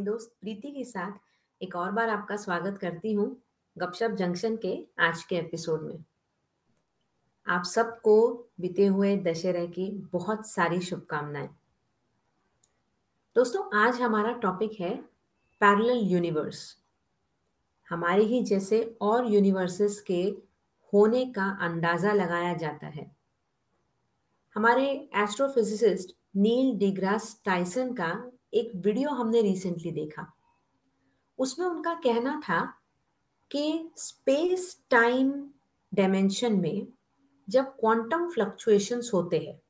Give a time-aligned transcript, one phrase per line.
[0.00, 1.12] अपनी दोस्त प्रीति के साथ
[1.60, 3.26] एक और बार आपका स्वागत करती हूँ
[3.76, 6.04] गपशप जंक्शन के आज के एपिसोड में।
[7.46, 8.14] आप सबको
[8.60, 11.48] बीते हुए दशहरे की बहुत सारी शुभकामनाएँ।
[13.36, 14.94] दोस्तों, आज हमारा टॉपिक है
[15.60, 16.64] पैरेलल यूनिवर्स
[17.90, 20.22] हमारे ही जैसे और यूनिवर्सेस के
[20.92, 23.10] होने का अंदाज़ा लगाया जाता है।
[24.56, 28.12] हमारे एस्ट्रोफिजिसिस्ट नील डिग्रास टाइसन का
[28.52, 30.26] एक वीडियो हमने रिसेंटली देखा।
[31.38, 32.60] उसमें उनका कहना था
[33.50, 35.32] कि स्पेस टाइम
[35.92, 36.86] डायमेंशन में
[37.48, 39.60] जब क्वांटम फ्लक्चुएशंस होते हैं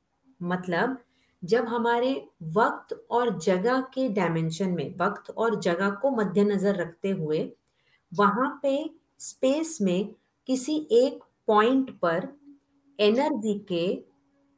[0.41, 0.99] मतलब
[1.43, 2.13] जब हमारे
[2.55, 7.51] वक्त और जगह के डायमेंशन में वक्त और जगह को मद्देनजर रखते हुए
[8.13, 8.75] वहाँ पे
[9.19, 10.15] स्पेस में
[10.49, 12.29] किसी एक पॉइंट पर
[12.99, 13.87] एनर्जी के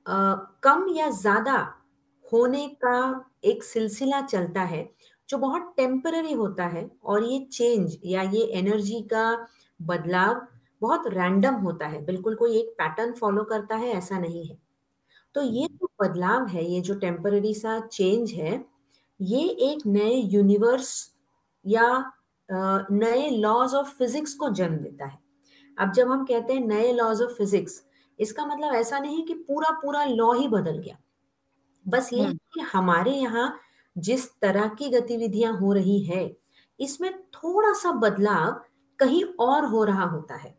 [0.06, 1.81] आ, कम या ज़्यादा
[2.32, 2.96] होने का
[3.44, 4.88] एक सिलसिला चलता है,
[5.28, 9.24] जो बहुत टेम्पररी होता है और ये चेंज या ये एनर्जी का
[9.80, 10.46] बदलाव
[10.82, 14.56] बहुत रैंडम होता है। बिल्कुल कोई एक पैटर्न फॉलो करता है, ऐसा नहीं है।
[15.34, 18.64] तो ये जो बदलाव है, ये जो टेम्पररी सा चेंज है,
[19.20, 20.92] ये एक नए यूनिवर्स
[21.64, 21.86] या
[22.48, 25.18] नए लॉज ऑफ़ फिजिक्स को जन्म देता है।
[25.78, 27.82] अब जब हम कहते हैं नए लॉज ऑफ़ फिजिक्स
[28.18, 30.96] इसका मतलब ऐसा नहीं कि पूरा पूरा लॉ ही बदल गया।
[31.86, 33.52] बस ये हम्म। कि हमारे यहाँ
[33.96, 36.24] जिस तरह की गतिविधियाँ हो रही है
[36.80, 38.60] इसमें थोड़ा सा बदलाव
[38.98, 40.54] कहीं और हो रहा होता है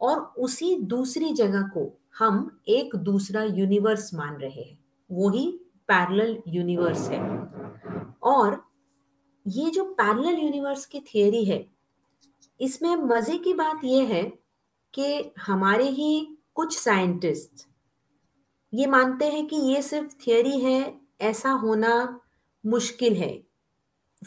[0.00, 4.78] और उसी दूसरी जगह को हम एक दूसरा यूनिवर्स मान रहे हैं
[5.10, 5.46] वही
[5.88, 7.20] पैरेलल यूनिवर्स है
[8.24, 8.62] और
[9.46, 11.64] ये जो पैरेलल यूनिवर्स की थियोरी है
[12.60, 14.22] इसमें मज़े की बात यह है
[14.94, 16.10] कि हमारे ही
[16.54, 17.66] कुछ साइंटिस्ट
[18.76, 22.20] ये मानते हैं कि ये सिर्फ़ थियोरी है ऐसा होना
[22.66, 23.42] मुश्किल है।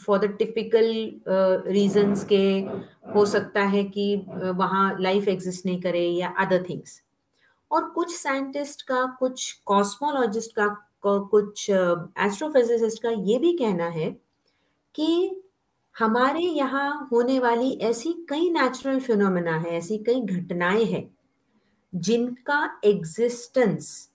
[0.06, 1.20] फॉर द टिपिकल
[1.72, 2.58] रीजंस के
[3.14, 7.02] हो सकता है कि uh, वहाँ लाइफ एग्जिस्ट नहीं करे या अदर थिंग्स
[7.72, 10.68] और कुछ साइंटिस्ट का कुछ कॉस्मोलॉजिस्ट का
[11.06, 14.10] कुछ एस्ट्रोफिजिसिस्ट uh, का ये भी कहना है
[14.94, 15.42] कि
[15.98, 21.16] हमारे यहाँ होने वाली ऐसी कई नेचुरल फिनोमेना है ऐसी कई घटनाएँ हैं
[21.94, 24.09] जिनका एग्जिस्टेंस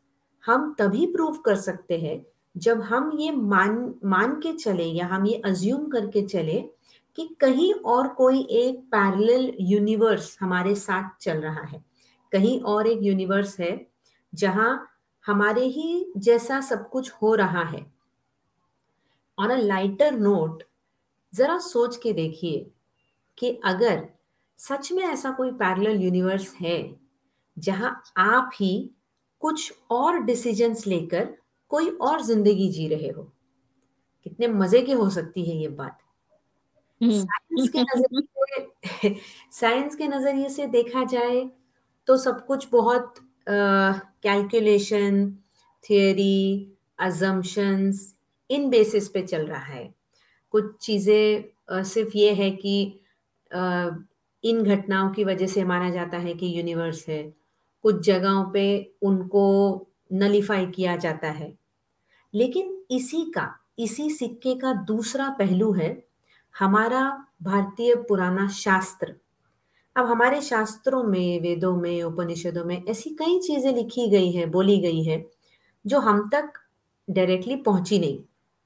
[0.46, 2.26] हम तभी प्रूव कर सकते हैं
[2.58, 6.60] जब हम ये मान मान के चले या हम ये अज्यूम करके चले
[7.16, 11.84] कि कहीं और कोई एक पैरेलल यूनिवर्स हमारे साथ चल रहा है।
[12.32, 13.88] कहीं और एक यूनिवर्स है
[14.36, 14.88] जहाँ
[15.26, 17.86] हमारे ही जैसा सब कुछ हो रहा है।
[19.40, 20.64] ऑन अ लाइटर नोट
[21.34, 22.72] जरा सोच के देखिए
[23.38, 24.08] कि अगर
[24.58, 27.00] सच में ऐसा कोई पैरेलल यूनिवर्स है
[27.60, 28.95] जहाँ आप ही
[29.46, 31.36] कुछ और डिसीजंस लेकर
[31.72, 33.24] कोई और ज़िंदगी जी रहे हो।
[34.26, 36.00] कितने मज़े की हो सकती है ये बात।
[37.12, 39.16] साइंस के नज़रिए
[39.52, 41.44] साइंस के नज़रिए से देखा जाए
[42.08, 43.14] तो सब कुछ बहुत
[43.50, 45.26] कैलकुलेशन
[45.84, 46.36] थियोरी
[47.00, 48.14] अजम्पशंस
[48.50, 49.86] इन बेसिस पे चल रहा है।
[50.54, 52.76] कुछ चीज़ें सिर्फ़ ये है कि
[53.52, 53.90] आ,
[54.44, 57.24] इन घटनाओं की वजह से माना जाता है कि यूनिवर्स है।
[57.86, 61.58] कुछ जगहों पे उनको नलीफाई किया जाता है।
[62.34, 66.08] लेकिन इसी का, इसी सिक्के का दूसरा पहलू है
[66.60, 69.16] हमारा भारतीय पुराना शास्त्र।
[69.96, 74.78] अब हमारे शास्त्रों में, वेदों में, उपनिषदों में ऐसी कई चीज़ें लिखी गई हैं, बोली
[74.78, 75.26] गई हैं,
[75.86, 76.54] जो हम तक
[77.10, 78.20] डायरेक्टली पहुँची नहीं।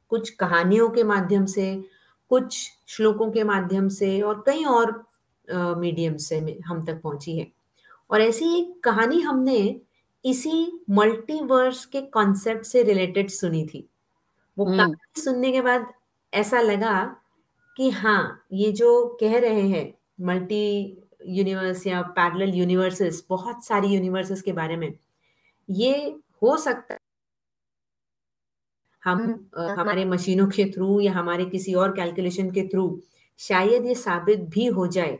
[0.09, 1.83] कुछ कहानियों के माध्यम से,
[2.29, 5.03] कुछ श्लोकों के माध्यम से और कई और
[5.51, 7.58] मीडियम से हम तक पहुँची है।
[8.09, 9.59] और ऐसी एक कहानी हमने
[10.25, 13.87] इसी मल्टीवर्स के कॉन्सेप्ट से रिलेटेड सुनी थी
[14.57, 15.85] वो हम्म। कहानी सुनने के बाद
[16.33, 17.03] ऐसा लगा
[17.77, 20.65] कि हाँ ये जो कह रहे हैं मल्टी
[21.27, 24.93] यूनिवर्स या पैरेलल यूनिवर्सेस बहुत सारी यूनिवर्सेस के बारे में
[25.69, 25.93] ये
[26.41, 26.97] हो सकता
[29.03, 33.01] हम हम्म। हमारे मशीनों के थ्रू या हमारे किसी और कैलकुलेशन के थ्रू
[33.39, 35.17] शायद ये साबित भी हो जाए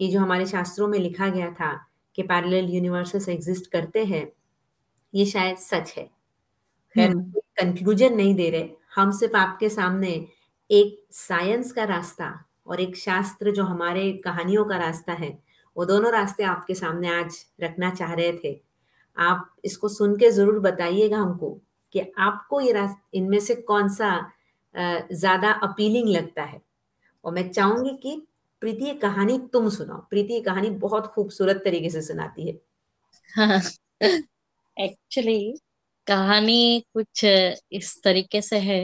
[0.00, 1.87] कि जो हमारे शास्त्रों में लिखा गया था
[2.18, 4.26] कि पैरेलल यूनिवर्सेस एग्जिस्ट करते हैं
[5.14, 6.04] ये शायद सच है।
[6.96, 7.14] खैर
[7.58, 10.10] कंक्लूजन हम्म। नहीं दे रहे। हम सिर्फ़ आपके सामने
[10.70, 12.32] एक साइंस का रास्ता
[12.66, 15.30] और एक शास्त्र जो हमारे कहानियों का रास्ता है
[15.76, 18.60] वो दोनों रास्ते आपके सामने आज रखना चाह रहे थे।
[19.16, 21.50] आप इसको सुन के ज़रूर बताइएगा हमको
[21.94, 24.10] कि आपको ये रास्ता इनमें से कौन सा
[24.74, 26.60] ज़्यादा अपीलिंग लगता है।
[27.24, 28.22] और मैं चाहूँगी कि
[28.62, 32.58] प्रीति ये कहानी तुम सुनाओ। प्रीति ये कहानी बहुत खूबसूरत तरीके से सुनाती है।
[33.26, 33.60] एक्चुअली हाँ,
[36.06, 37.24] कहानी कुछ
[37.72, 38.80] इस तरीके से है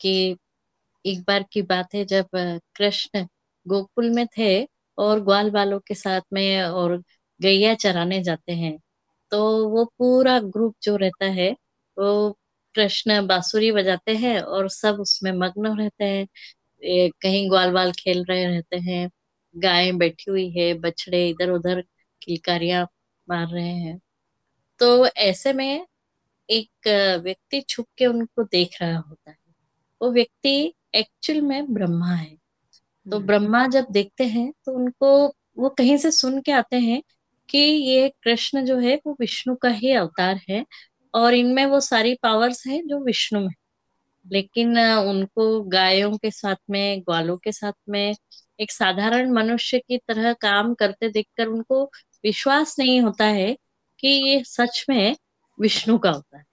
[0.00, 0.36] कि
[1.04, 2.26] एक बार की बात है जब
[2.76, 3.26] कृष्ण
[3.66, 4.50] गोकुल में थे
[4.98, 6.96] और ग्वाल बालों के साथ में और
[7.40, 8.78] गैया चराने जाते हैं
[9.32, 11.50] तो वो पूरा ग्रुप जो रहता है
[11.96, 12.32] वो
[12.74, 16.26] कृष्ण बांसुरी बजाते हैं और सब उसमें मग्न रहते हैं।
[17.22, 19.10] कहीं ग्वाल बाल खेल रहे रहते हैं
[19.56, 21.84] गाय बैठी हुई है बछड़े इधर उधर
[22.22, 22.88] किलकारियाँ
[23.28, 24.00] मार रहे हैं।
[24.78, 25.86] तो ऐसे में
[26.50, 26.88] एक
[27.24, 29.36] व्यक्ति छुप के उनको देख रहा होता है।
[30.02, 32.36] वो व्यक्ति एक्चुअल में ब्रह्मा है।
[33.10, 35.28] तो हम्म। ब्रह्मा जब देखते हैं तो उनको
[35.58, 37.02] वो कहीं से सुन के आते हैं
[37.48, 40.66] कि ये कृष्ण जो है वो विष्णु का ही अवतार है
[41.14, 43.54] और इनमें वो सारी पावर्स है जो विष्णु में
[44.32, 48.16] लेकिन उनको गायों के साथ में ग्वालों के साथ में
[48.60, 51.84] एक साधारण मनुष्य की तरह काम करते देखकर उनको
[52.24, 53.58] विश्वास नहीं होता है
[54.00, 55.16] कि ये सच में
[55.60, 56.44] विष्णु का होता है।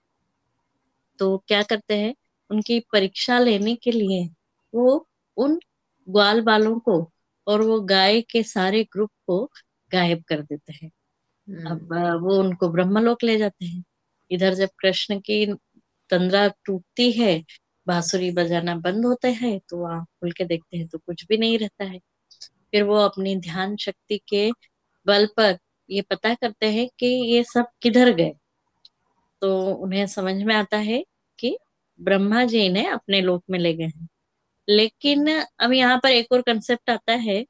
[1.18, 2.14] तो क्या करते हैं
[2.50, 4.28] उनकी परीक्षा लेने के लिए
[4.74, 5.60] वो उन
[6.08, 7.12] ग्वाल बालों को
[7.46, 9.50] और वो गाय के सारे ग्रुप को
[9.92, 10.90] गायब कर देते हैं।
[11.66, 13.84] अब हम्म। वो उनको ब्रह्मलोक ले जाते हैं।
[14.30, 15.54] इधर जब कृष्ण की
[16.10, 17.44] तंद्रा टूटती है
[17.86, 21.58] बांसुरी बजाना बंद होते हैं तो वहाँ खुल के देखते हैं तो कुछ भी नहीं
[21.58, 21.98] रहता है।
[22.70, 24.50] फिर वो अपनी ध्यान शक्ति के
[25.06, 25.58] बल पर
[25.90, 28.32] ये पता करते हैं कि ये सब किधर गए।
[29.40, 31.04] तो उन्हें समझ में आता है
[31.38, 31.58] कि
[32.00, 34.08] ब्रह्मा जी ने अपने लोक में ले गए हैं।
[34.68, 37.46] लेकिन अब यहाँ पर एक और कंसेप्ट आता है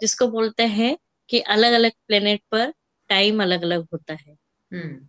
[0.00, 0.96] जिसको बोलते हैं
[1.28, 2.72] कि अलग अलग प्लेनेट पर
[3.08, 4.36] टाइम अलग अलग होता है।
[4.72, 5.08] हम्म।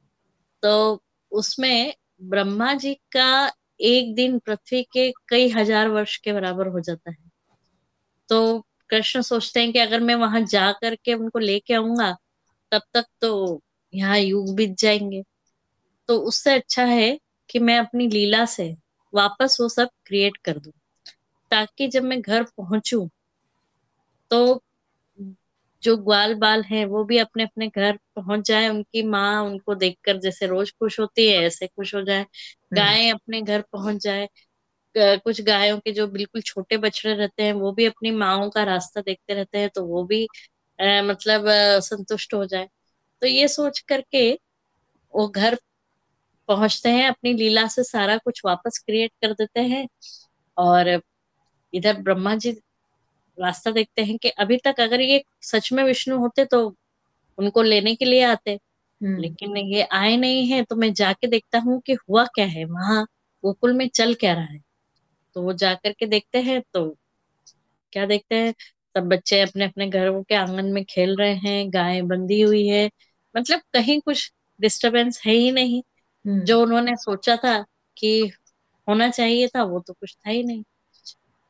[0.63, 6.79] तो उसमें ब्रह्मा जी का एक दिन पृथ्वी के कई हज़ार वर्ष के बराबर हो
[6.79, 7.17] जाता है।
[8.29, 8.59] तो
[8.89, 12.11] कृष्ण सोचते हैं कि अगर मैं वहाँ जा करके उनको लेके आऊँगा,
[12.71, 13.61] तब तक तो
[13.93, 15.23] यहाँ युग बीत जाएँगे।
[16.09, 17.17] तो उससे अच्छा है
[17.49, 18.75] कि मैं अपनी लीला से
[19.13, 20.71] वापस वो सब क्रिएट कर दू,
[21.51, 23.09] ताकि जब मैं घर पहुंचू
[24.31, 24.63] तो
[25.83, 30.17] जो ग्वाल बाल हैं वो भी अपने अपने घर पहुँच जाए उनकी माँ उनको देखकर
[30.17, 34.29] जैसे रोज खुश होती है ऐसे खुश हो जाए। हम्म। गाय अपने घर पहुँच जाए।
[34.95, 39.01] कुछ गायों के जो बिल्कुल छोटे बछड़े रहते हैं वो भी अपनी माओ का रास्ता
[39.01, 40.25] देखते रहते हैं तो वो भी
[40.79, 42.67] आ, मतलब आ, संतुष्ट हो जाए।
[43.21, 44.31] तो ये सोच करके
[45.13, 45.57] वो घर
[46.47, 49.87] पहुँचते हैं अपनी लीला से सारा कुछ वापस क्रिएट कर देते हैं
[50.57, 51.01] और
[51.73, 52.51] इधर ब्रह्मा जी
[53.41, 56.75] रास्ता देखते हैं कि अभी तक अगर ये सच में विष्णु होते तो
[57.37, 58.59] उनको लेने के लिए आते।
[59.01, 62.65] हम्म। लेकिन ये आए नहीं है तो मैं जाके देखता हूँ कि हुआ क्या है।
[62.65, 63.03] वहाँ
[63.43, 64.59] गोकुल में चल क्या रहा है।
[65.35, 66.97] तो वो जाकर के देखते हैं तो
[67.93, 68.53] क्या देखते हैं?
[68.97, 72.89] सब बच्चे अपने अपने घरों के आँगन में खेल रहे हैं गाय बंधी हुई है।
[73.37, 74.31] मतलब कहीं कुछ
[74.61, 75.83] डिस्टरबेंस है ही नहीं।
[76.25, 77.65] हम्म। जो उन्होंने सोचा था
[77.97, 78.31] कि
[78.87, 80.63] होना चाहिए था वो तो कुछ था ही नहीं।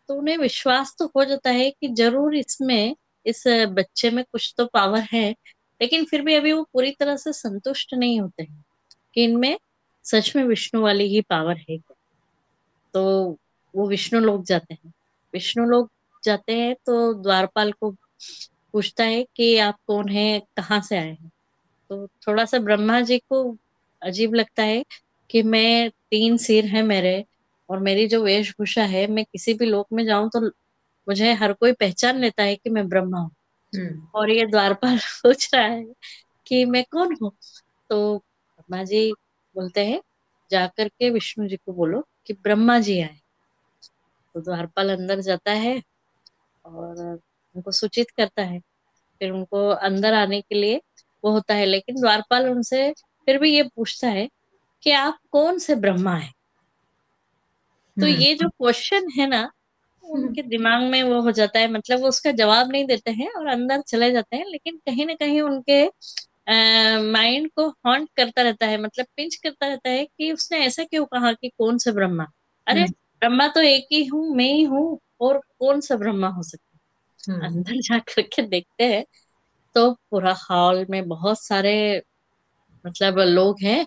[0.10, 2.96] तो उन्हें विश्वास तो हो जाता है कि ज़रूर इसमें,
[3.26, 5.30] इस बच्चे में कुछ तो पावर है,
[5.82, 8.64] लेकिन फिर भी अभी वो पूरी तरह से संतुष्ट नहीं होते हैं
[9.16, 9.58] कि इनमें
[10.06, 11.78] सच में विष्णु वाली ही पावर है
[12.94, 13.38] तो
[13.74, 14.94] वो विष्णु लोग जाते हैं।
[15.34, 15.90] विष्णु लोग
[16.24, 17.92] जाते हैं तो द्वारपाल को
[18.74, 21.32] पूछता है कि आप कौन है, कहाँ से आए हैं?
[21.90, 23.58] तो थोड़ा सा ब्रह्मा जी को
[24.02, 24.84] अजीब लगता है
[25.30, 27.24] कि मैं तीन सिर है मेरे
[27.70, 30.48] और मेरी जो वेशभूषा है मैं किसी भी लोक में जाऊँ तो
[31.08, 33.32] मुझे हर कोई पहचान लेता है कि मैं ब्रह्मा हूँ।
[33.76, 35.86] हम्म। और ये द्वारपाल सोच रहा है
[36.48, 37.32] कि मैं कौन हूँ?
[37.90, 39.12] तो ब्रह्मा जी
[39.56, 40.02] बोलते हैं
[40.52, 43.20] जाकर के विष्णु जी को बोलो कि ब्रह्मा जी आए।
[44.34, 45.82] तो द्वारपाल अंदर जाता है
[46.66, 47.20] और
[47.56, 48.60] उनको सूचित करता है।
[49.20, 50.82] फिर उनको अंदर आने के लिए
[51.26, 52.94] वो होता है लेकिन द्वारपाल उनसे
[53.26, 54.30] फिर भी ये पूछता है
[54.84, 56.32] कि आप कौन से ब्रह्मा है?
[58.00, 59.50] तो हम्म। ये जो क्वेश्चन है ना
[60.04, 63.48] उनके दिमाग में वो हो जाता है मतलब वो उसका जवाब नहीं देते हैं और
[63.48, 65.84] अंदर चले जाते हैं लेकिन कहीं ना कहीं उनके
[67.12, 71.06] माइंड को हॉन्ट करता रहता है मतलब पिंच करता रहता है कि उसने ऐसा क्यों
[71.06, 72.26] कहा कि कौन सा ब्रह्मा
[72.68, 76.44] अरे हम्म। ब्रह्मा तो एक ही हूँ मैं ही हूँ और कौन सा ब्रह्मा हो
[76.44, 79.06] सकता है हम्म। अंदर जा करके देखते हैं
[79.76, 81.76] तो पूरा हॉल में बहुत सारे
[82.86, 83.86] मतलब लोग हैं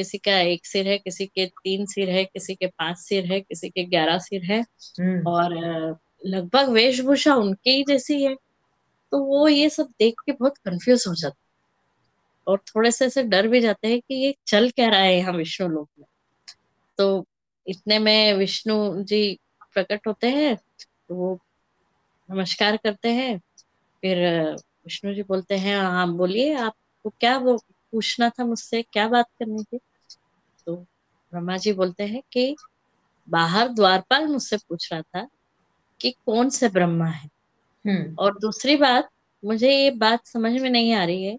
[0.00, 3.40] किसी का एक सिर है किसी के तीन सिर है किसी के पाँच सिर है
[3.40, 4.60] किसी के ग्यारह सिर है।
[5.00, 5.54] हम्म। और
[6.26, 8.34] लगभग वेशभूषा उनके ही जैसी है।
[9.12, 11.48] तो वो ये सब देख के बहुत कंफ्यूज हो जाते
[12.46, 15.32] और थोड़े से ऐसे डर भी जाते हैं कि ये चल क्या रहा है यहाँ
[15.32, 16.06] विष्णु लोक में।
[16.98, 17.26] तो
[17.66, 19.38] इतने में विष्णु जी
[19.74, 20.56] प्रकट होते हैं
[21.08, 21.38] तो वो
[22.28, 23.38] नमस्कार करते हैं।
[24.02, 24.18] फिर
[24.84, 27.56] विष्णु जी बोलते हैं हाँ बोलिए आपको क्या वो
[27.92, 28.82] पूछना था मुझसे?
[28.82, 29.78] क्या बात करनी थी?
[30.66, 30.76] तो
[31.32, 32.56] ब्रह्मा जी बोलते हैं कि
[33.28, 35.28] बाहर द्वारपाल मुझसे पूछ रहा था
[36.00, 37.30] कि कौन से ब्रह्मा है?
[37.86, 39.08] हम्म। और दूसरी बात
[39.44, 41.38] मुझे ये बात समझ में नहीं आ रही है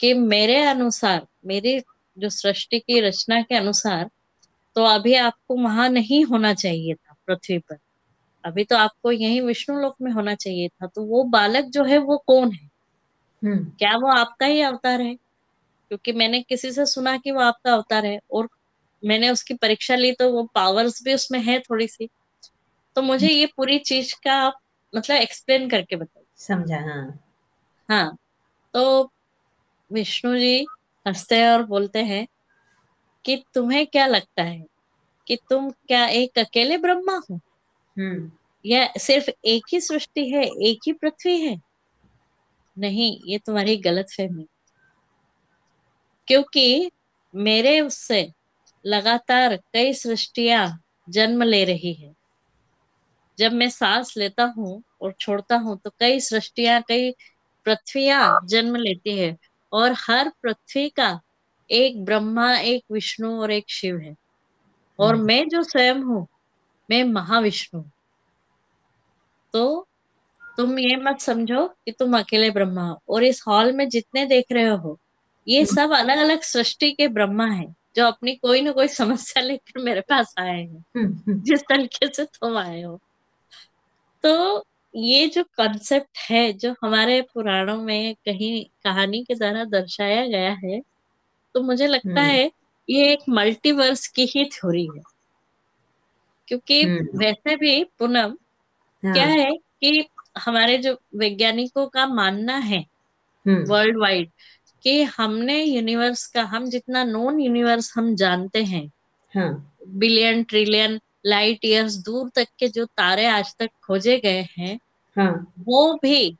[0.00, 1.80] कि मेरे अनुसार मेरी
[2.18, 4.10] जो सृष्टि की रचना के अनुसार
[4.74, 7.76] तो अभी आपको वहाँ नहीं होना चाहिए था पृथ्वी पर।
[8.44, 11.98] अभी तो आपको यही विष्णु लोक में होना चाहिए था। तो वो बालक जो है
[11.98, 12.70] वो कौन है?
[13.44, 15.14] हम्म। क्या वो आपका ही अवतार है?
[15.88, 18.48] क्योंकि मैंने किसी से सुना कि वो आपका अवतार है और
[19.04, 22.08] मैंने उसकी परीक्षा ली तो वो पावर्स भी उसमें है थोड़ी सी
[22.96, 24.58] तो मुझे ये पूरी चीज़ का आप
[24.96, 27.20] मतलब एक्सप्लेन करके बताइए। समझा हाँ।
[27.88, 28.16] हाँ
[28.74, 29.10] तो
[29.92, 30.66] विष्णु जी
[31.06, 32.28] हँसते हैं और बोलते हैं
[33.24, 34.64] कि तुम्हें क्या लगता है
[35.26, 37.40] कि तुम क्या एक अकेले ब्रह्मा हो?
[37.98, 38.32] हम्म।
[38.66, 41.60] या सिर्फ़ एक ही सृष्टि है एक ही पृथ्वी है?
[42.78, 44.46] नहीं ये तुम्हारी गलत फहमी।
[46.28, 46.90] क्योंकि
[47.34, 48.32] मेरे उससे
[48.86, 52.14] लगातार कई सृष्टिया जन्म ले रही है।
[53.38, 57.10] जब मैं सांस लेता हूँ और छोड़ता हूँ तो कई सृष्टिया कई
[57.64, 59.36] पृथ्वियाँ जन्म लेती है
[59.72, 61.20] और हर पृथ्वी का
[61.70, 64.14] एक ब्रह्मा एक विष्णु और एक शिव है।
[64.98, 66.26] और हम्म। मैं जो स्वयं हूँ
[66.90, 67.82] मैं महाविष्णु।
[69.52, 69.86] तो
[70.56, 74.44] तुम ये मत समझो कि तुम अकेले ब्रह्मा हो और इस हॉल में जितने देख
[74.52, 74.98] रहे हो
[75.48, 79.42] ये हम्म। सब अलग अलग सृष्टि के ब्रह्मा हैं। जो अपनी कोई ना कोई समस्या
[79.42, 83.00] लेकर मेरे पास आए हैं। हम्म हम्म। जिस तरीके से तुम आए हो।
[84.22, 84.64] तो
[84.94, 90.80] ये जो कॉन्सेप्ट है जो हमारे पुराणों में कहीं कहानी के द्वारा दर्शाया गया है
[91.54, 92.52] तो मुझे लगता हम्म। है
[92.90, 95.02] ये एक मल्टीवर्स की ही थ्योरी है।
[96.48, 98.30] क्योंकि वैसे भी पूनम
[99.02, 102.86] क्या हाँ है कि हमारे जो वैज्ञानिकों का मानना है
[103.48, 104.30] वर्ल्ड वाइड
[104.82, 108.90] कि हमने यूनिवर्स का हम जितना नॉन यूनिवर्स हम जानते हैं।
[109.34, 114.80] हाँ। बिलियन ट्रिलियन लाइट ईयर्स दूर तक के जो तारे आज तक खोजे गए हैं
[115.16, 116.36] हाँ। वो भी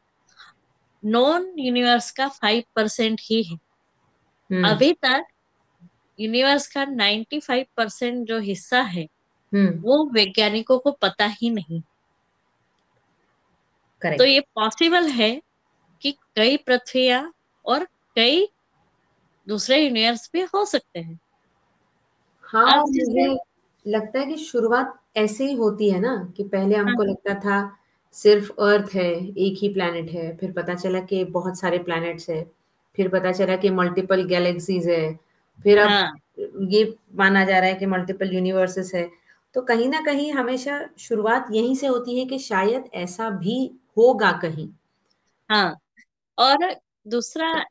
[1.05, 3.57] नॉन यूनिवर्स का फाइव परसेंट ही है।
[4.53, 5.25] हम्म। अभी तक
[6.21, 9.09] यूनिवर्स का नाइन्टी फाइव परसेंट जो हिस्सा है
[9.55, 11.83] हम्म। वो वैज्ञानिकों को पता ही नहीं।
[14.19, 15.43] तो ये पॉसिबल है
[16.01, 17.35] कि कई पृथ्वियाँ
[17.67, 17.89] और
[18.19, 18.49] कई
[19.47, 21.19] दूसरे यूनिवर्स भी हो सकते हैं।
[22.43, 23.35] हाँ मुझे
[23.87, 27.77] लगता है कि शुरुआत ऐसे ही होती है ना कि पहले हमको हाँ लगता था
[28.15, 29.05] सिर्फ़ अर्थ है
[29.39, 32.43] एक ही प्लैनेट है फिर पता चला कि बहुत सारे प्लैनेट्स है
[32.97, 35.15] फिर पता चला कि मल्टीपल गैलेक्सीज है
[35.65, 36.13] फिर अब हाँ।
[36.73, 39.11] ये माना जा रहा है कि मल्टीपल यूनिवर्सेस है।
[39.55, 44.33] तो कहीं ना कहीं हमेशा शुरुआत यहीं से होती है कि शायद ऐसा भी होगा
[44.33, 44.69] कहीं।
[45.51, 45.77] हाँ
[46.39, 46.75] और
[47.09, 47.65] दूसरा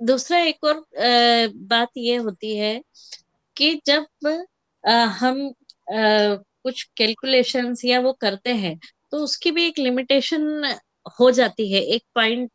[0.00, 0.84] दूसरा एक और
[1.66, 2.80] बात ये होती है
[3.56, 4.06] कि जब
[5.20, 5.52] हम
[5.84, 8.78] कुछ कैलकुलेशंस या वो करते हैं
[9.12, 10.74] तो उसकी भी एक लिमिटेशन
[11.20, 12.50] हो जाती है, एक पॉइंट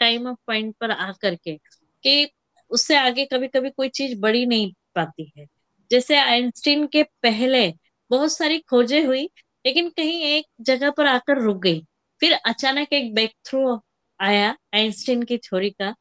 [0.00, 2.30] टाइम ऑफ़ पॉइंट पर आकर के, कि
[2.70, 5.46] उससे आगे कभी कभी कोई चीज़ बढ़ी नहीं पाती है।
[5.90, 7.68] जैसे आइंस्टीन के पहले
[8.10, 9.24] बहुत सारी खोजें हुई,
[9.64, 11.80] लेकिन कहीं एक जगह पर आकर रुक गई,
[12.20, 13.80] फिर अचानक एक ब्रेक थ्रू
[14.24, 15.94] आया आइंस्टीन की थ्योरी का।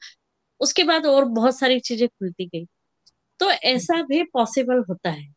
[0.61, 2.65] उसके बाद और बहुत सारी चीज़ें खुलती गई।
[3.39, 5.27] तो ऐसा भी पॉसिबल होता है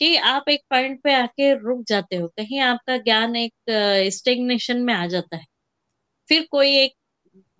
[0.00, 3.52] कि आप एक पॉइंट पे आके रुक जाते हो कहीं आपका ज्ञान एक
[4.14, 5.44] स्टेग्नेशन में आ जाता है।
[6.28, 6.94] फिर कोई एक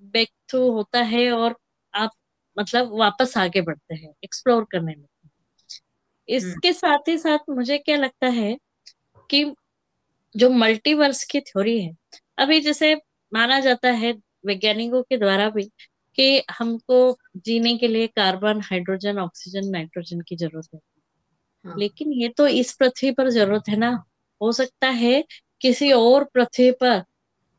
[0.03, 1.57] ब्रेक थ्रू होता है और
[1.95, 2.11] आप
[2.57, 5.31] मतलब वापस आगे बढ़ते हैं एक्सप्लोर करने में। हम्म।
[6.29, 8.57] इसके साथ ही साथ मुझे क्या लगता है
[9.31, 9.45] कि
[10.35, 11.95] जो मल्टीवर्स की थ्योरी है
[12.39, 12.95] अभी जैसे
[13.33, 14.13] माना जाता है
[14.45, 15.63] वैज्ञानिकों के द्वारा भी
[16.19, 20.81] कि हमको जीने के लिए कार्बन हाइड्रोजन ऑक्सीजन नाइट्रोजन की ज़रूरत है।
[21.65, 24.05] हाँ। लेकिन ये तो इस पृथ्वी पर ज़रूरत है ना।
[24.41, 25.25] हो सकता है
[25.61, 27.05] किसी और पृथ्वी पर हम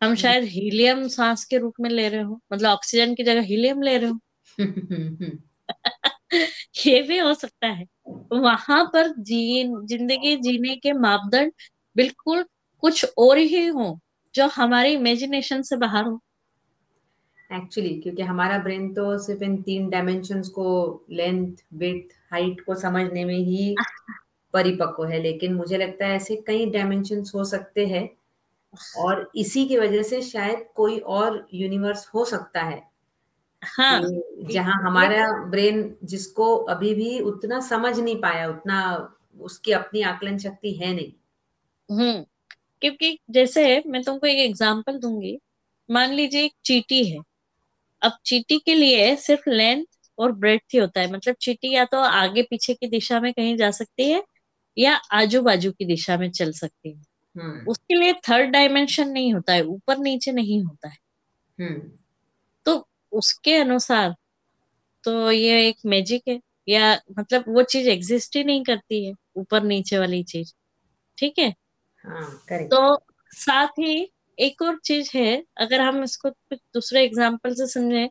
[0.01, 3.81] हम्म। शायद हीलियम सांस के रूप में ले रहे हो मतलब ऑक्सीजन की जगह हीलियम
[3.81, 4.19] ले रहे हो।
[6.85, 7.85] ये भी हो सकता है।
[8.33, 11.51] वहाँ पर जी ज़िंदगी जीने के मापदंड
[11.95, 12.45] बिल्कुल
[12.83, 13.99] कुछ और ही हो
[14.35, 16.19] जो हमारे इमेजिनेशन से बाहर हो।
[17.53, 20.67] एक्चुअली क्योंकि हमारा ब्रेन तो सिर्फ़ इन तीन डायमेंशंस को
[21.11, 23.75] लेंथ विड्थ हाइट को समझने में ही
[24.53, 28.09] परिपक्व है। लेकिन मुझे लगता है ऐसे कई डायमेंशंस हो सकते हैं
[28.97, 32.83] और इसी की वजह से शायद कोई और यूनिवर्स हो सकता है।
[33.63, 34.01] हाँ।
[34.43, 38.81] जहाँ हमारा ब्रेन जिसको अभी भी उतना समझ नहीं पाया उतना
[39.39, 41.11] उसकी अपनी आकलन शक्ति है नहीं।
[41.89, 42.25] हम्म
[42.81, 45.39] क्योंकि जैसे मैं तुमको एक एग्जांपल दूँगी।
[45.89, 47.19] मान लीजिए एक चीटी है।
[48.05, 49.85] अब चींटी के लिए सिर्फ़ लेंथ
[50.17, 53.57] और ब्रेथ ही होता है। मतलब चीटी या तो आगे पीछे की दिशा में कहीं
[53.57, 54.23] जा सकती है
[54.77, 57.03] या आजू बाजू की दिशा में चल सकती है।
[57.37, 60.97] हम्म। उसके लिए थर्ड डायमेंशन नहीं होता है ऊपर नीचे नहीं होता है।
[61.59, 61.91] हम्म।
[62.65, 64.15] तो उसके अनुसार
[65.03, 69.63] तो ये एक मैजिक है या मतलब वो चीज़ एग्जिस्ट ही नहीं करती है ऊपर
[69.63, 70.53] नीचे वाली चीज़।
[71.17, 71.53] ठीक है?
[72.05, 77.67] हाँ तो साथ ही एक और चीज़ है अगर हम इसको कुछ दूसरे एग्ज़ाम्पल से
[77.67, 78.07] समझे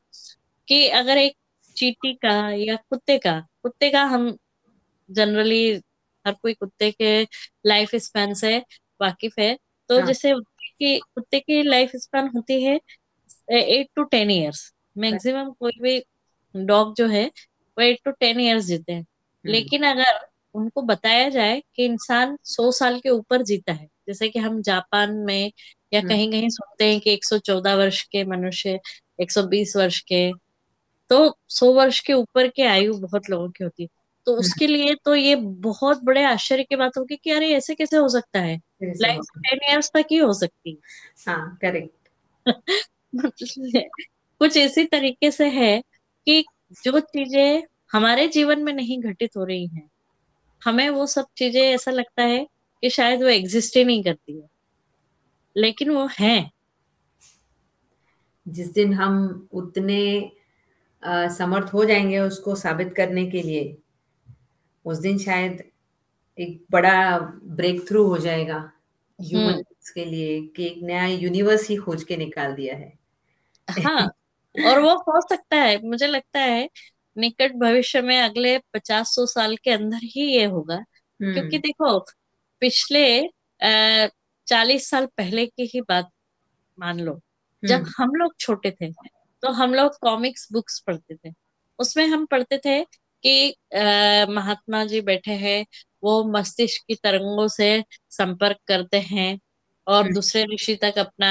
[0.69, 1.37] कि अगर एक
[1.76, 4.37] चींटी का या कुत्ते का कुत्ते का हम
[5.11, 5.64] जनरली
[6.25, 7.23] हर कोई कुत्ते के
[7.66, 8.59] लाइफ स्पैन से
[9.00, 9.57] वाकिफ है।
[9.90, 10.33] तो हाँ। जैसे
[10.78, 12.78] कि कुत्ते की लाइफ स्पैन होती है
[13.52, 15.99] eight to ten years maximum कोई भी
[16.54, 21.28] डॉग जो है वो एट टू टेन ईयर्स जीते हैं। हम्म। लेकिन अगर उनको बताया
[21.28, 25.50] जाए कि इंसान सौ साल के ऊपर जीता है जैसे कि हम जापान में
[25.95, 28.81] या हम्म। कहीं कहीं सुनते हैं कि 114 वर्ष के मनुष्य
[29.21, 30.33] 120 वर्ष के
[31.11, 33.89] तो सौ वर्ष के ऊपर की आयु बहुत लोगों की होती है।
[34.27, 37.75] तो हम्म। उसके लिए तो ये बहुत बड़े आश्चर्य की बात होगी कि अरे ऐसे
[37.75, 38.61] कैसे हो सकता है?
[38.83, 40.79] लाइफ टेन ईयर्स तक ही हो सकती
[41.27, 42.09] हाँ। करेक्ट
[44.41, 45.83] कुछ इसी तरीके से है
[46.27, 46.45] कि
[46.85, 49.91] जो चीज़ें हमारे जीवन में नहीं घटित हो रही हैं
[50.65, 52.47] हमें वो सब चीज़ें ऐसा लगता है
[52.83, 54.49] कि शायद वो एग्जिस्ट ही नहीं करती है।
[55.56, 56.50] लेकिन वो है।
[58.49, 60.30] जिस दिन हम उतने
[61.02, 63.78] अ, समर्थ हो जाएँगे उसको साबित करने के लिए
[64.84, 65.64] उस दिन शायद
[66.38, 68.73] एक बड़ा ब्रेक थ्रू हो जाएगा
[69.20, 69.62] ह्यूमन
[69.94, 72.99] के लिए कि एक नया यूनिवर्स ही खोज के निकाल दिया है।
[73.70, 74.06] हाँ
[74.66, 76.70] और वो हो सकता है मुझे लगता है
[77.18, 80.76] निकट भविष्य में अगले पचास सौ साल के अंदर ही ये होगा।
[81.23, 81.99] क्योंकि हम्म। देखो
[82.61, 83.26] पिछले
[83.62, 84.06] आ,
[84.47, 86.11] चालीस साल पहले की ही बात
[86.79, 87.21] मान लो।
[87.63, 88.91] जब हम्म हम लोग छोटे थे
[89.43, 91.33] तो हम लोग कॉमिक्स बुक्स पढ़ते थे।
[91.79, 92.83] उसमें हम पढ़ते थे
[93.25, 95.65] कि आ, महात्मा जी बैठे हैं
[96.04, 97.69] वो मस्तिष्क की तरंगों से
[98.11, 99.39] संपर्क करते हैं
[99.87, 101.30] और हम्म, दूसरे ऋषि तक अपना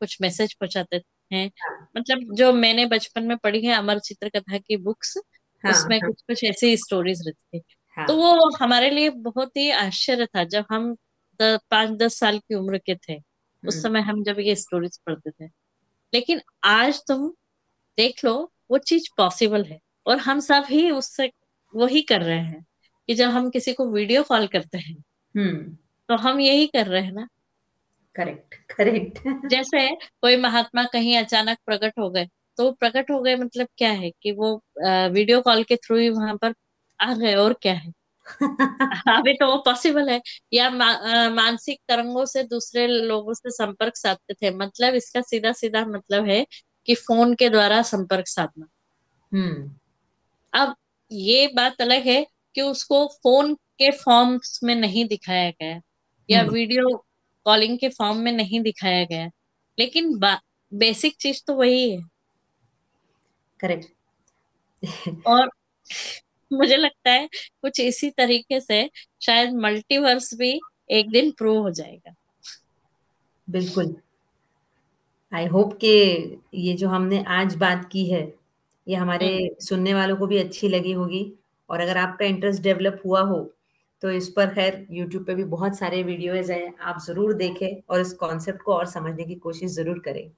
[0.00, 1.00] कुछ मैसेज पहुंचाते
[1.32, 5.16] हैं। हाँ। मतलब जो मैंने बचपन में पढ़ी है अमर चित्र कथा की बुक्स
[5.64, 7.62] हाँ उसमें हाँ। कुछ कुछ ऐसी स्टोरीज रहती थी।
[8.06, 10.96] तो हाँ वो हमारे लिए बहुत ही आश्चर्य था। जब हम
[11.42, 13.16] द, पाँच दस साल की उम्र के थे।
[13.68, 15.50] उस हम्म। समय हम जब ये स्टोरीज पढ़ते थे।
[16.14, 17.28] लेकिन आज तुम
[17.98, 21.30] देख लो वो चीज़ पॉसिबल है। और हम सब ही उससे
[21.74, 22.64] वही कर रहे हैं
[23.08, 24.96] कि जब हम किसी को वीडियो कॉल करते हैं
[25.36, 25.76] हम्म।
[26.08, 27.28] तो हम यही कर रहे हैं ना।
[28.14, 32.26] करेक्ट करेक्ट जैसे कोई महात्मा कहीं अचानक प्रकट हो गए
[32.56, 34.62] तो प्रकट हो गए मतलब क्या है कि वो
[35.08, 36.54] वीडियो कॉल के थ्रू ही वहाँ पर
[37.00, 37.92] आ गए और क्या है?
[39.08, 40.92] अभी तो वो पॉसिबल है। या मा,
[41.28, 46.46] मानसिक तरंगों से दूसरे लोगों से संपर्क साधते थे। मतलब इसका सीधा सीधा मतलब है
[46.86, 48.66] कि फ़ोन के द्वारा संपर्क साधना।
[49.32, 49.74] हम्म।
[50.60, 50.76] अब
[51.12, 55.80] ये बात अलग है कि उसको फ़ोन के फॉर्म्स में नहीं दिखाया गया
[56.30, 57.04] या हम्म। वीडियो
[57.44, 59.30] कॉलिंग के फॉर्म में नहीं दिखाया गया।
[59.78, 60.20] लेकिन
[60.74, 62.02] बेसिक चीज़ तो वही है।
[63.60, 63.86] करेक्ट।
[65.26, 65.50] और
[66.52, 67.28] मुझे लगता है
[67.62, 68.88] कुछ इसी तरीके से
[69.22, 70.58] शायद मल्टीवर्स भी
[70.90, 72.14] एक दिन प्रूव हो जाएगा।
[73.48, 73.94] बिल्कुल।
[75.32, 75.90] आई होप कि
[76.54, 78.22] ये जो हमने आज बात की है
[78.86, 81.32] ये हमारे हम्म। सुनने वालों को भी अच्छी लगी होगी
[81.68, 83.38] और अगर आपका इंटरेस्ट डेवलप हुआ हो
[84.02, 88.00] तो इस पर खैर यूट्यूब पे भी बहुत सारे वीडियोज़ हैं आप ज़रूर देखें और
[88.00, 90.30] इस कॉन्सेप्ट को और समझने की कोशिश ज़रूर करें।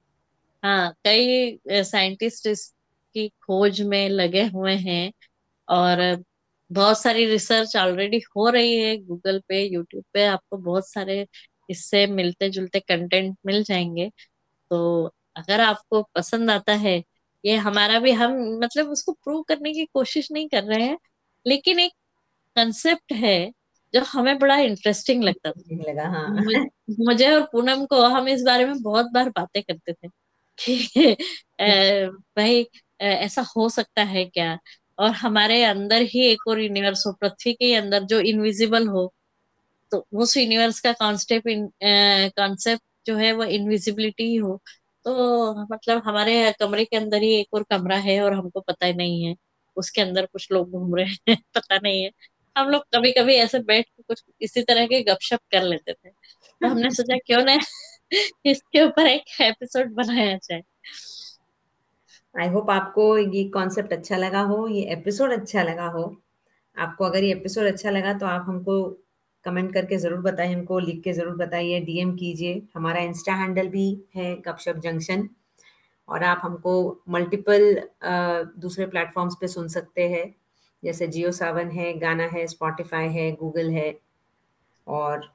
[0.63, 5.11] हाँ कई साइंटिस्ट इसकी खोज में लगे हुए हैं
[5.69, 6.23] और
[6.71, 11.27] बहुत सारी रिसर्च ऑलरेडी हो रही है गूगल पे यूट्यूब पे। आपको बहुत सारे
[11.69, 14.11] इससे मिलते जुलते कंटेंट मिल जाएँगे।
[14.69, 17.03] तो अगर आपको पसंद आता है
[17.45, 20.97] ये हमारा भी हम मतलब उसको प्रूव करने की कोशिश नहीं कर रहे हैं
[21.47, 21.91] लेकिन एक
[22.55, 23.51] कंसेप्ट है
[23.93, 28.41] जो हमें बड़ा इंटरेस्टिंग लगता था। लगा हाँ। मुझ- मुझे और पूनम को हम इस
[28.41, 30.09] बारे में बहुत बार बातें करते थे
[30.59, 31.17] कि
[32.37, 32.67] भाई
[33.01, 34.59] ऐसा हो सकता है क्या?
[34.99, 39.13] और हमारे अंदर ही एक और यूनिवर्स हो, पृथ्वी के अंदर जो इनविजिबल हो
[39.91, 41.47] तो उस यूनिवर्स का कॉन्सेप्ट
[42.37, 44.61] कॉन्सेप्ट जो है वो इनविजिबिलिटी ही हो।
[45.05, 48.93] तो मतलब हमारे कमरे के अंदर ही एक और कमरा है और हमको पता ही
[48.93, 49.35] नहीं है।
[49.77, 52.11] उसके अंदर कुछ लोग घूम रहे हैं, पता नहीं है।
[52.57, 56.09] हम लोग कभी कभी ऐसे बैठ के कुछ इसी तरह के गपशप कर लेते थे।
[56.09, 57.57] तो हमने सोचा, क्यों ना
[58.45, 60.61] इसके ऊपर एक एपिसोड बनाया जाए?
[62.35, 66.15] आई होप आपको ये कॉन्सेप्ट अच्छा लगा हो, ये एपिसोड अच्छा लगा हो।
[66.77, 68.83] आपको अगर ये एपिसोड अच्छा लगा तो आप हमको
[69.45, 73.87] कमेंट करके ज़रूर बताइए हमको लिख के ज़रूर बताइए डीएम कीजिए। हमारा इंस्टा हैंडल भी
[74.15, 75.27] है गपशप जंक्शन
[76.07, 76.73] और आप हमको
[77.09, 77.61] मल्टीपल
[78.59, 80.25] दूसरे प्लेटफॉर्म्स पे सुन सकते हैं।
[80.83, 83.93] जैसे जियो सावन है, गाना है स्पॉटिफाई है गूगल है।
[84.87, 85.29] और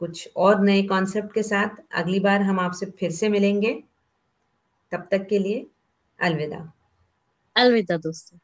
[0.00, 3.72] कुछ और नए कॉन्सेप्ट के साथ अगली बार हम आपसे फिर से मिलेंगे।
[4.92, 5.66] तब तक के लिए
[6.18, 6.72] Alveda.
[7.54, 8.40] Alveda dostum.